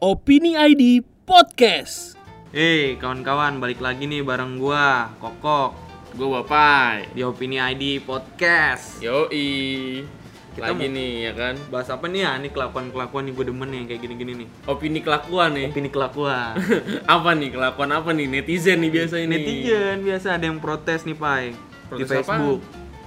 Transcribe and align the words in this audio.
Opini 0.00 0.56
ID 0.56 1.04
Podcast. 1.22 2.16
Hei 2.50 2.96
kawan-kawan 2.96 3.60
balik 3.60 3.78
lagi 3.78 4.08
nih 4.08 4.24
bareng 4.24 4.56
gua 4.56 5.12
Kokok 5.20 5.76
Gue 6.10 6.26
Bapak. 6.26 7.12
di 7.12 7.20
Opini 7.20 7.60
ID 7.60 8.00
Podcast. 8.00 8.98
Yoi. 8.98 10.00
Kita 10.50 10.72
Lagi 10.72 10.88
mau- 10.88 10.90
nih 10.90 11.10
ya 11.22 11.32
kan. 11.36 11.54
Bahas 11.68 11.86
apa 11.86 12.08
nih 12.08 12.24
ya? 12.24 12.34
Ini 12.34 12.48
kelakuan-kelakuan 12.48 13.22
nih 13.22 13.34
gue 13.36 13.44
demen 13.46 13.68
nih 13.70 13.82
kayak 13.86 14.00
gini-gini 14.00 14.32
nih. 14.40 14.48
Opini 14.66 14.98
kelakuan 14.98 15.52
nih. 15.52 15.68
Opini 15.68 15.86
kelakuan. 15.86 16.56
apa 17.20 17.30
nih 17.36 17.50
kelakuan 17.52 17.90
apa 17.92 18.10
nih 18.10 18.26
netizen 18.26 18.80
nih 18.80 18.90
biasa 18.90 19.14
ini. 19.20 19.30
Netizen 19.30 19.96
biasa 20.00 20.26
ada 20.34 20.44
yang 20.48 20.58
protes 20.58 21.06
nih 21.06 21.14
Pai 21.14 21.52
di 21.52 21.58
Protes 21.86 22.08
Facebook. 22.10 22.60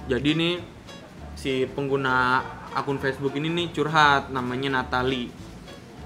Jadi 0.06 0.30
nih 0.32 0.54
si 1.34 1.66
pengguna 1.68 2.40
akun 2.72 2.96
Facebook 2.96 3.34
ini 3.34 3.50
nih 3.50 3.66
curhat 3.74 4.30
namanya 4.30 4.80
Natali. 4.80 5.28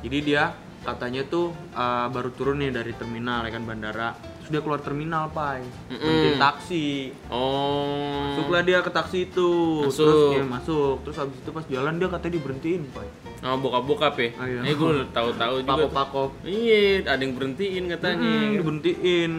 Jadi 0.01 0.19
dia 0.25 0.51
katanya 0.89 1.23
tuh 1.29 1.53
uh, 1.77 2.09
baru 2.09 2.33
turun 2.33 2.65
nih 2.65 2.73
dari 2.73 2.97
terminal 2.97 3.45
ya 3.45 3.51
kan 3.53 3.65
bandara. 3.69 4.17
Dia 4.49 4.65
keluar 4.65 4.81
terminal 4.81 5.29
Pai. 5.29 5.61
Berhenti 5.93 6.41
taksi. 6.41 6.89
Oh. 7.29 8.33
Masuklah 8.33 8.65
dia 8.65 8.81
ke 8.81 8.89
taksi 8.89 9.29
itu. 9.29 9.85
Masuk. 9.85 10.09
Terus 10.09 10.25
dia 10.33 10.45
masuk. 10.49 10.95
Terus 11.05 11.17
habis 11.21 11.37
itu 11.37 11.51
pas 11.53 11.65
jalan 11.69 12.01
dia 12.01 12.09
katanya 12.09 12.35
diberhentiin, 12.41 12.83
Pai. 12.97 13.09
Oh, 13.45 13.61
bokap-bokap 13.61 14.17
ya. 14.17 14.29
Ah, 14.41 14.47
iya. 14.49 14.61
Eh 14.65 14.73
gue 14.73 15.05
tahu-tahu 15.13 15.55
juga. 15.69 15.69
Pakop-pakop. 15.77 16.31
Iya, 16.49 17.05
ada 17.05 17.21
yang 17.21 17.37
berhentiin 17.37 17.85
katanya. 17.93 18.17
Hmm, 18.25 18.57
diberhentiin. 18.57 19.33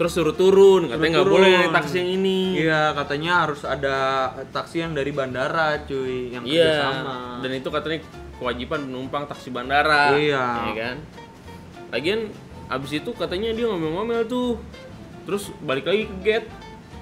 Terus 0.00 0.12
suruh 0.16 0.32
turun, 0.32 0.88
katanya 0.88 1.20
nggak 1.20 1.28
boleh 1.28 1.50
naik 1.60 1.76
taksi 1.76 1.96
yang 2.00 2.10
ini. 2.16 2.40
Iya, 2.56 2.96
katanya 2.96 3.32
harus 3.44 3.62
ada 3.68 3.96
taksi 4.48 4.80
yang 4.80 4.96
dari 4.96 5.12
bandara, 5.12 5.84
cuy, 5.84 6.32
yang 6.32 6.40
Iya. 6.40 6.72
kerjasama. 6.72 7.44
Dan 7.44 7.50
itu 7.52 7.68
katanya 7.68 8.00
kewajiban 8.40 8.88
penumpang 8.88 9.28
taksi 9.28 9.52
bandara. 9.52 10.16
Iya. 10.16 10.72
Ya 10.72 10.72
kan? 10.74 10.96
Lagian 11.92 12.20
abis 12.72 12.90
itu 12.96 13.10
katanya 13.12 13.52
dia 13.52 13.68
ngomel-ngomel 13.68 14.24
tuh. 14.24 14.56
Terus 15.28 15.52
balik 15.60 15.84
lagi 15.84 16.08
ke 16.08 16.16
gate 16.24 16.48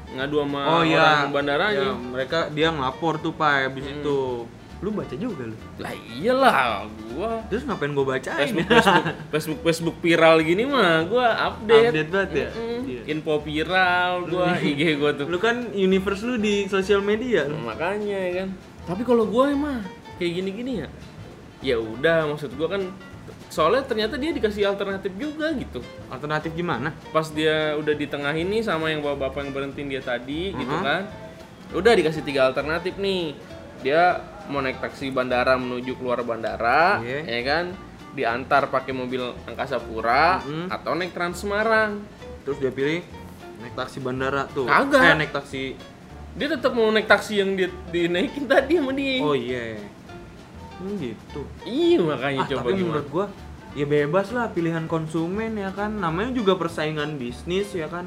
ngadu 0.09 0.41
sama 0.41 0.61
oh 0.65 0.83
iya, 0.83 1.23
orang 1.23 1.33
bandaranya. 1.33 1.93
Iya, 1.93 1.93
mereka 1.95 2.39
dia 2.51 2.69
ngelapor 2.73 3.21
tuh, 3.21 3.37
Pai, 3.37 3.69
habis 3.69 3.85
itu. 3.87 4.49
Lu 4.79 4.95
baca 4.95 5.11
juga 5.19 5.43
lu. 5.43 5.59
Lah 5.83 5.91
iyalah 5.91 6.87
gua 7.11 7.43
Terus 7.51 7.67
ngapain 7.67 7.91
gua 7.99 8.15
bacain? 8.15 8.47
Facebook 8.47 8.71
Facebook 8.71 9.19
Facebook 9.35 9.61
Facebook 9.67 9.97
viral 9.99 10.39
gini 10.47 10.71
mah 10.71 11.03
gua 11.11 11.35
update. 11.51 11.91
Update 11.91 12.11
banget 12.15 12.31
ya? 12.31 12.49
Mm-mm. 12.55 12.81
Iya. 12.87 13.03
Info 13.11 13.35
viral 13.43 14.13
gua 14.31 14.55
IG 14.63 14.83
gua 15.03 15.11
tuh. 15.19 15.27
lu 15.27 15.43
kan 15.43 15.75
universe 15.75 16.23
lu 16.23 16.39
di 16.39 16.71
sosial 16.71 17.03
media. 17.03 17.51
lu. 17.51 17.59
Makanya 17.59 18.19
ya 18.23 18.33
kan. 18.47 18.49
Tapi 18.87 19.03
kalau 19.03 19.27
gua 19.27 19.51
emang 19.51 19.83
kayak 20.23 20.33
gini-gini 20.39 20.87
ya. 20.87 20.89
Ya 21.59 21.77
udah 21.77 22.29
maksud 22.29 22.55
gua 22.55 22.71
kan 22.71 22.83
soalnya 23.49 23.83
ternyata 23.83 24.15
dia 24.15 24.31
dikasih 24.31 24.69
alternatif 24.69 25.11
juga 25.17 25.51
gitu. 25.53 25.81
Alternatif 26.07 26.55
gimana? 26.55 26.95
Pas 27.11 27.27
dia 27.29 27.75
udah 27.75 27.93
di 27.93 28.07
tengah 28.07 28.31
ini 28.33 28.61
sama 28.61 28.89
yang 28.89 29.01
bapak-bapak 29.01 29.43
yang 29.43 29.53
berhentiin 29.53 29.89
dia 29.89 30.03
tadi 30.05 30.53
gitu 30.53 30.69
Mhm. 30.71 30.85
kan. 30.85 31.03
Udah 31.75 31.93
dikasih 31.93 32.23
tiga 32.23 32.47
alternatif 32.47 32.95
nih. 32.97 33.35
Dia 33.79 34.21
mau 34.47 34.59
naik 34.59 34.79
taksi 34.79 35.11
bandara 35.11 35.55
menuju 35.55 35.95
keluar 35.97 36.23
bandara, 36.23 36.99
Iya. 37.01 37.21
ya 37.27 37.41
kan? 37.43 37.65
Diantar 38.11 38.69
pakai 38.69 38.91
mobil 38.91 39.21
angkasa 39.45 39.79
pura 39.79 40.41
Mhm. 40.41 40.67
atau 40.69 40.93
naik 40.95 41.13
Trans 41.13 41.39
Semarang. 41.39 42.03
Terus 42.43 42.59
dia 42.59 42.71
pilih 42.71 43.03
naik 43.59 43.75
taksi 43.75 43.99
bandara 43.99 44.47
tuh. 44.47 44.65
Kagak. 44.65 45.03
Eh, 45.05 45.15
naik 45.17 45.33
taksi. 45.33 45.65
Dia 46.33 46.49
tetap 46.49 46.73
mau 46.73 46.89
naik 46.89 47.07
taksi 47.07 47.39
yang 47.39 47.55
dia 47.55 47.69
dinaikin 47.91 48.47
tadi 48.47 48.79
sama 48.79 48.93
dia. 48.93 49.19
Oh 49.21 49.35
iya. 49.35 49.77
Hmm, 50.79 50.95
gitu. 50.97 51.43
Iya 51.63 51.99
makanya 52.01 52.41
Ah, 52.41 52.49
coba 52.49 52.61
tapi 52.61 52.71
gimana. 52.73 52.87
menurut 52.95 53.09
gua 53.09 53.27
ya 53.73 53.85
bebas 53.85 54.31
lah 54.31 54.47
pilihan 54.49 54.85
konsumen 54.85 55.55
ya 55.55 55.71
kan. 55.71 55.91
Namanya 55.93 56.31
juga 56.31 56.55
persaingan 56.55 57.15
bisnis 57.15 57.71
ya 57.71 57.87
kan. 57.87 58.07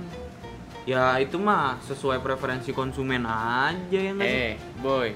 Ya 0.82 1.14
itu 1.16 1.38
mah 1.38 1.78
sesuai 1.82 2.20
preferensi 2.20 2.72
konsumen 2.72 3.22
aja 3.22 3.76
ya 3.94 4.12
nggak 4.12 4.26
sih? 4.26 4.42
Eh, 4.48 4.54
boy. 4.78 5.14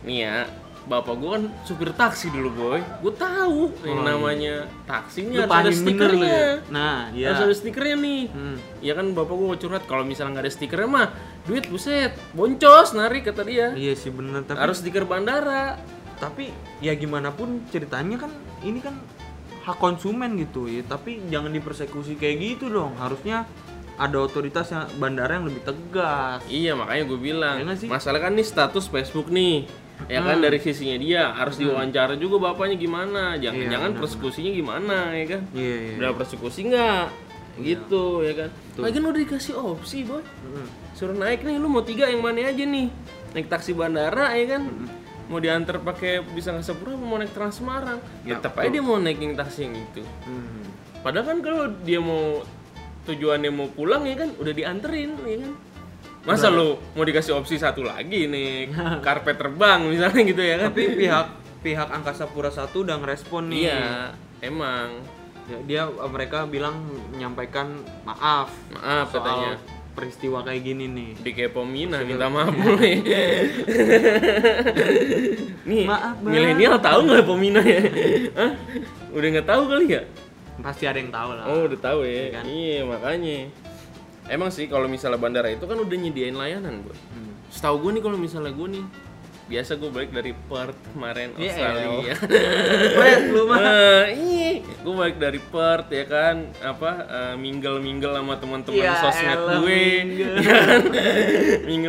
Nih 0.00 0.22
ya, 0.22 0.46
bapak 0.84 1.14
gua 1.16 1.30
kan 1.34 1.44
supir 1.60 1.90
taksi 1.90 2.28
dulu, 2.28 2.48
boy. 2.52 2.78
Gua 3.02 3.12
tahu 3.12 3.74
yang 3.82 3.98
Oh, 3.98 4.00
iya. 4.00 4.06
namanya 4.06 4.54
taksi 4.84 5.26
ini 5.26 5.34
Lu 5.34 5.42
harus 5.42 5.50
ada 5.50 5.70
stikernya. 5.74 6.28
ya. 6.30 6.46
Nah, 6.70 7.10
iya. 7.10 7.26
Harus 7.28 7.42
ada 7.42 7.54
stikernya 7.56 7.96
nih. 7.98 8.22
Hmm. 8.30 8.56
Ya 8.78 8.94
kan 8.94 9.10
bapak 9.10 9.34
gua 9.34 9.56
curhat 9.56 9.84
kalau 9.84 10.04
misalnya 10.04 10.38
nggak 10.38 10.46
ada 10.46 10.54
stikernya 10.54 10.86
mah 10.86 11.08
duit 11.44 11.66
buset, 11.66 12.14
boncos 12.30 12.94
narik 12.94 13.26
kata 13.26 13.42
dia. 13.42 13.72
Iya 13.72 13.92
sih 13.94 14.08
bener 14.08 14.44
tapi 14.44 14.54
Harus 14.54 14.78
stiker 14.78 15.02
bandara. 15.02 15.80
Tapi 16.18 16.50
ya 16.78 16.92
gimana 16.92 17.30
pun 17.30 17.62
ceritanya 17.68 18.18
kan 18.18 18.30
ini 18.60 18.78
kan 18.78 18.94
hak 19.62 19.78
konsumen 19.78 20.34
gitu 20.36 20.66
ya. 20.66 20.82
Tapi 20.82 21.22
jangan 21.28 21.50
dipersekusi 21.50 22.14
kayak 22.14 22.36
gitu 22.38 22.68
dong. 22.68 22.94
Harusnya 22.96 23.46
ada 23.98 24.16
otoritas 24.18 24.70
yang 24.70 24.86
bandara 24.96 25.38
yang 25.38 25.46
lebih 25.50 25.62
tegas. 25.62 26.40
Iya 26.46 26.74
makanya 26.74 27.04
gue 27.04 27.18
bilang. 27.18 27.54
Ya 27.58 27.74
sih? 27.74 27.88
masalah 27.90 28.18
kan 28.18 28.32
nih 28.32 28.46
status 28.46 28.86
Facebook 28.86 29.28
nih. 29.28 29.66
Ya 30.06 30.22
kan 30.22 30.38
Hmm. 30.38 30.46
dari 30.46 30.58
sisinya 30.58 30.94
dia. 30.94 31.34
Harus 31.34 31.58
diwawancara 31.58 32.14
juga 32.14 32.38
bapaknya 32.38 32.78
gimana. 32.78 33.34
Jangan 33.34 33.58
Iya, 33.58 33.70
jangan 33.74 33.90
benar, 33.92 34.02
persekusinya 34.06 34.50
gimana 34.54 34.96
ya 35.12 35.26
kan? 35.26 35.40
Iya 35.50 35.74
iya 35.76 35.92
udah 35.98 36.10
persekusi 36.14 36.60
nggak? 36.70 37.06
Gitu 37.58 38.04
ya 38.22 38.32
kan? 38.38 38.50
Lagian 38.78 39.04
udah 39.04 39.20
dikasih 39.20 39.54
opsi 39.58 40.06
boy. 40.06 40.22
Mm-mm. 40.22 40.66
suruh 40.94 41.14
naik 41.14 41.42
nih 41.42 41.58
lu 41.58 41.66
mau 41.66 41.82
tiga 41.82 42.06
yang 42.06 42.22
mana 42.22 42.42
aja 42.42 42.62
nih? 42.62 42.90
Naik 43.30 43.46
taksi 43.46 43.70
bandara 43.70 44.34
ya 44.34 44.56
kan 44.56 44.62
mau 45.28 45.38
diantar 45.38 45.76
pakai 45.84 46.24
bisa 46.24 46.50
nggak 46.50 46.64
sepura 46.64 46.96
mau 46.96 47.20
naik 47.20 47.32
Trans 47.36 47.60
Semarang? 47.60 48.00
Ya, 48.24 48.40
tetap 48.40 48.56
aja 48.58 48.68
dia 48.72 48.82
mau 48.82 48.96
naik 48.96 49.20
yang 49.20 49.36
taksi 49.36 49.68
yang 49.68 49.76
itu. 49.76 50.02
Hmm. 50.24 50.64
Padahal 51.04 51.24
kan 51.28 51.38
kalau 51.44 51.64
dia 51.84 52.00
mau 52.00 52.42
tujuannya 53.04 53.50
mau 53.52 53.68
pulang 53.72 54.04
ya 54.04 54.16
kan 54.16 54.32
udah 54.40 54.52
dianterin 54.52 55.12
ya 55.24 55.38
kan. 55.44 55.52
Masa 56.24 56.52
lu 56.52 56.76
mau 56.96 57.04
dikasih 57.04 57.36
opsi 57.36 57.56
satu 57.60 57.84
lagi 57.84 58.28
nih 58.28 58.72
karpet 59.06 59.36
terbang 59.38 59.84
misalnya 59.86 60.22
gitu 60.24 60.42
ya 60.42 60.56
kan. 60.60 60.72
tapi 60.72 60.82
pihak 60.96 61.26
pihak 61.62 61.88
angkasa 61.92 62.24
pura 62.28 62.48
satu 62.48 62.84
udah 62.84 62.96
ngerespon 63.00 63.52
nih. 63.52 63.68
Iya, 63.68 63.84
emang. 64.42 64.88
Ya, 65.48 65.58
dia 65.64 65.82
mereka 65.88 66.44
bilang 66.44 66.76
menyampaikan 67.08 67.80
maaf 68.04 68.52
maaf 68.68 69.08
soal 69.08 69.24
katanya 69.24 69.77
peristiwa 69.98 70.46
kayak 70.46 70.62
gini 70.62 70.86
nih 70.86 71.10
di 71.18 71.30
Kepo 71.34 71.66
Mina 71.66 72.06
minta 72.06 72.30
maaf 72.30 72.54
mulai. 72.54 73.02
nih, 75.68 75.84
Maaf, 75.90 76.22
milenial 76.22 76.78
tahu 76.78 77.10
nggak 77.10 77.26
Pomina 77.26 77.58
ya? 77.66 77.82
Hah? 78.38 78.52
Udah 79.10 79.28
nggak 79.34 79.48
tahu 79.50 79.62
kali 79.66 79.86
ya? 79.98 80.02
pasti 80.58 80.90
ada 80.90 80.98
yang 80.98 81.14
tahu 81.14 81.38
lah 81.38 81.44
Oh 81.46 81.70
udah 81.70 81.78
tahu 81.78 82.02
ya. 82.02 82.10
Iya 82.10 82.26
kan? 82.34 82.44
Iya 82.46 82.78
makanya. 82.82 83.38
Emang 84.28 84.50
sih 84.50 84.66
kalau 84.66 84.90
misalnya 84.90 85.18
bandara 85.18 85.50
itu 85.50 85.64
kan 85.66 85.78
udah 85.78 85.96
nyediain 85.98 86.34
layanan 86.34 86.82
gue. 86.82 86.96
Hmm. 87.14 87.34
Setahu 87.50 87.88
gue 87.88 87.90
nih 87.98 88.02
kalau 88.02 88.18
misalnya 88.18 88.52
gue 88.54 88.68
nih 88.78 88.84
biasa 89.48 89.70
gue 89.74 89.88
balik 89.88 90.10
dari 90.10 90.36
Perth 90.36 90.76
kemarin 90.90 91.32
Iya, 91.32 91.48
Australia. 91.48 92.14
Weh, 92.94 93.16
lu 93.28 93.42
mah 93.44 93.58
Eh, 93.58 94.04
iya, 94.14 94.50
gue 94.60 94.94
balik 94.94 95.16
dari 95.16 95.40
Perth 95.40 95.88
ya 95.88 96.04
kan, 96.04 96.36
apa 96.60 96.90
mingle 97.34 97.80
mingle 97.80 98.12
sama 98.12 98.36
teman-teman 98.36 98.76
Ya 98.78 98.92
sosmed 98.94 99.40
gue, 99.58 99.64
mingle. 100.04 100.32
ya 100.44 100.52
kan? 100.52 100.80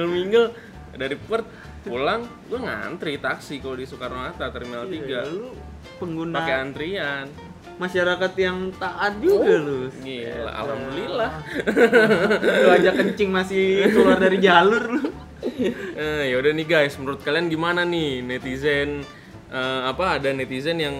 mingle 0.08 0.46
dari 0.94 1.16
Perth 1.16 1.48
pulang, 1.82 2.22
gue 2.46 2.60
ngantri 2.60 3.16
taksi 3.18 3.60
kalau 3.60 3.76
di 3.76 3.84
Soekarno 3.84 4.20
Hatta 4.22 4.48
Terminal 4.50 4.84
Iya, 4.86 5.24
3 5.24 5.32
lu 5.32 5.52
pengguna 5.96 6.40
pakai 6.40 6.56
antrian. 6.62 7.28
masyarakat 7.76 8.34
yang 8.36 8.72
taat 8.74 9.20
juga 9.20 9.56
lu. 9.58 9.88
Gila, 9.98 10.52
alhamdulillah. 10.54 11.32
Lu 12.60 12.70
aja 12.70 12.92
kencing 12.94 13.30
masih 13.30 13.64
keluar 13.90 14.16
dari 14.16 14.36
jalur 14.38 14.84
lu. 14.90 15.04
Eh, 15.60 16.24
ya 16.32 16.36
udah 16.40 16.52
nih 16.56 16.68
guys, 16.68 16.96
menurut 16.96 17.20
kalian 17.20 17.52
gimana 17.52 17.84
nih 17.84 18.24
netizen 18.24 19.04
eh, 19.52 19.82
apa 19.84 20.20
ada 20.20 20.32
netizen 20.32 20.80
yang 20.80 20.96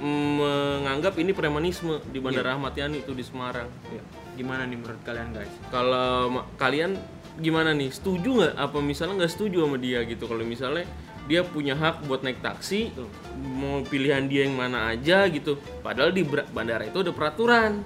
menganggap 0.00 1.20
ini 1.20 1.36
premanisme 1.36 2.00
di 2.08 2.24
Bandara 2.24 2.56
Ahmad 2.56 2.72
Yani 2.72 3.04
itu 3.04 3.12
di 3.12 3.20
Semarang. 3.20 3.68
Ya, 3.92 4.00
Gimana 4.32 4.64
nih 4.64 4.80
menurut 4.80 5.02
kalian 5.04 5.36
guys? 5.36 5.52
Kalau 5.68 6.40
kalian 6.56 6.96
gimana 7.36 7.76
nih? 7.76 7.92
Setuju 7.92 8.40
nggak? 8.40 8.54
Apa 8.56 8.80
misalnya 8.80 9.24
nggak 9.24 9.32
setuju 9.36 9.68
sama 9.68 9.76
dia 9.76 10.00
gitu? 10.08 10.24
Kalau 10.24 10.40
misalnya 10.40 10.88
dia 11.28 11.44
punya 11.44 11.76
hak 11.76 12.08
buat 12.08 12.24
naik 12.24 12.40
taksi, 12.40 12.96
mau 13.36 13.84
pilihan 13.84 14.24
dia 14.24 14.48
yang 14.48 14.56
mana 14.56 14.88
aja 14.88 15.28
gitu. 15.28 15.60
Padahal 15.84 16.16
di 16.16 16.24
bandara 16.24 16.88
itu 16.88 17.04
ada 17.04 17.12
peraturan. 17.12 17.84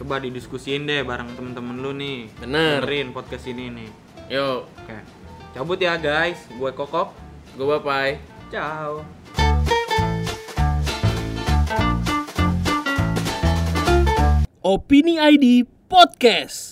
Coba 0.00 0.18
didiskusiin 0.18 0.88
deh 0.88 1.04
bareng 1.04 1.36
temen-temen 1.36 1.76
lu 1.76 1.92
nih. 1.92 2.32
Bener. 2.40 2.80
Dengerin 2.80 3.12
podcast 3.12 3.44
ini 3.52 3.68
nih. 3.68 4.03
Yuk, 4.32 4.64
Oke. 4.64 4.96
Cabut 5.52 5.76
ya 5.76 6.00
guys. 6.00 6.40
Gue 6.56 6.72
Kokok. 6.72 7.12
gue 7.54 7.66
bapai. 7.68 8.16
Ciao. 8.48 9.04
Opini 14.64 15.20
ID 15.20 15.68
Podcast. 15.92 16.63